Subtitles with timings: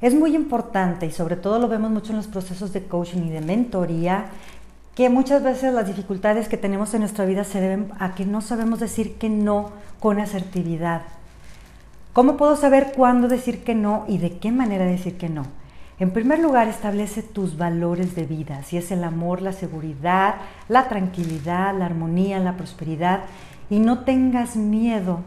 [0.00, 3.30] Es muy importante y sobre todo lo vemos mucho en los procesos de coaching y
[3.30, 4.26] de mentoría,
[4.94, 8.40] que muchas veces las dificultades que tenemos en nuestra vida se deben a que no
[8.40, 11.02] sabemos decir que no con asertividad.
[12.12, 15.44] ¿Cómo puedo saber cuándo decir que no y de qué manera decir que no?
[16.00, 20.36] En primer lugar, establece tus valores de vida, si es el amor, la seguridad,
[20.68, 23.20] la tranquilidad, la armonía, la prosperidad,
[23.68, 25.20] y no tengas miedo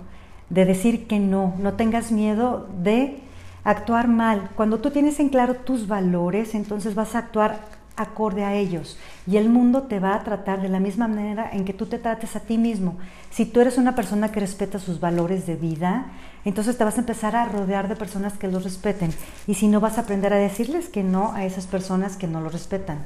[0.50, 3.20] de decir que no, no tengas miedo de
[3.64, 4.50] actuar mal.
[4.56, 7.60] Cuando tú tienes en claro tus valores, entonces vas a actuar
[7.96, 8.98] acorde a ellos
[9.28, 12.00] y el mundo te va a tratar de la misma manera en que tú te
[12.00, 12.98] trates a ti mismo.
[13.30, 16.08] Si tú eres una persona que respeta sus valores de vida,
[16.44, 19.14] entonces te vas a empezar a rodear de personas que los respeten
[19.48, 22.42] y si no vas a aprender a decirles que no a esas personas que no
[22.42, 23.06] lo respetan.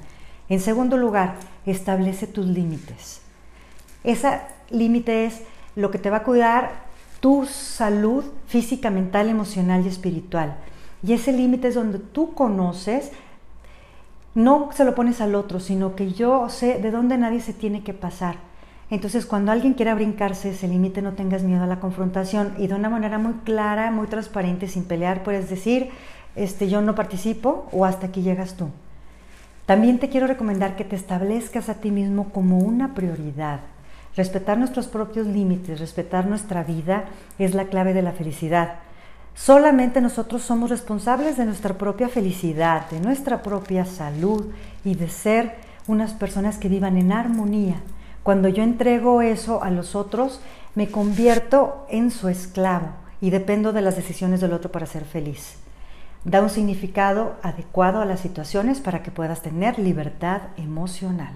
[0.50, 1.36] En segundo lugar,
[1.66, 3.22] establece tus límites.
[4.06, 5.42] Ese límite es
[5.76, 6.87] lo que te va a cuidar
[7.20, 10.58] tu salud física, mental, emocional y espiritual.
[11.04, 13.12] Y ese límite es donde tú conoces
[14.38, 17.84] no se lo pones al otro, sino que yo sé de dónde nadie se tiene
[17.84, 18.36] que pasar.
[18.92, 22.76] Entonces, cuando alguien quiera brincarse ese límite, no tengas miedo a la confrontación y de
[22.76, 25.90] una manera muy clara, muy transparente, sin pelear, puedes decir,
[26.36, 28.70] este, yo no participo o hasta aquí llegas tú.
[29.66, 33.62] También te quiero recomendar que te establezcas a ti mismo como una prioridad.
[34.18, 37.06] Respetar nuestros propios límites, respetar nuestra vida
[37.38, 38.80] es la clave de la felicidad.
[39.36, 44.48] Solamente nosotros somos responsables de nuestra propia felicidad, de nuestra propia salud
[44.83, 47.76] y de ser unas personas que vivan en armonía.
[48.23, 50.42] Cuando yo entrego eso a los otros,
[50.73, 52.88] me convierto en su esclavo
[53.22, 55.58] y dependo de las decisiones del otro para ser feliz.
[56.23, 61.36] Da un significado adecuado a las situaciones para que puedas tener libertad emocional.